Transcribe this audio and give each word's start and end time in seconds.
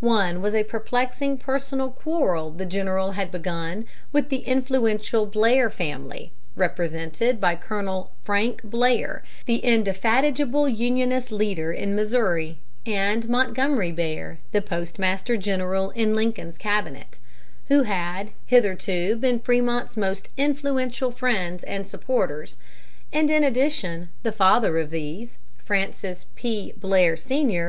One 0.00 0.40
was 0.40 0.54
a 0.54 0.64
perplexing 0.64 1.36
personal 1.36 1.90
quarrel 1.90 2.50
the 2.50 2.64
general 2.64 3.10
had 3.12 3.30
begun 3.30 3.84
with 4.12 4.30
the 4.30 4.38
influential 4.38 5.26
Blair 5.26 5.68
family, 5.68 6.32
represented 6.56 7.38
by 7.38 7.56
Colonel 7.56 8.10
Frank 8.22 8.62
Blair, 8.64 9.22
the 9.44 9.58
indefatigable 9.62 10.70
Unionist 10.70 11.30
leader 11.30 11.70
in 11.70 11.94
Missouri, 11.94 12.56
and 12.86 13.28
Montgomery 13.28 13.92
Blair, 13.92 14.38
the 14.52 14.62
postmaster 14.62 15.36
general 15.36 15.90
in 15.90 16.14
Lincoln's 16.16 16.56
cabinet, 16.56 17.18
who 17.68 17.82
had 17.82 18.30
hitherto 18.46 19.16
been 19.16 19.38
Frémont's 19.38 19.98
most 19.98 20.30
influential 20.38 21.10
friends 21.10 21.62
and 21.64 21.86
supporters; 21.86 22.56
and, 23.12 23.28
in 23.28 23.44
addition, 23.44 24.08
the 24.22 24.32
father 24.32 24.78
of 24.78 24.88
these, 24.88 25.36
Francis 25.62 26.24
P. 26.36 26.72
Blair, 26.74 27.18
Sr. 27.18 27.62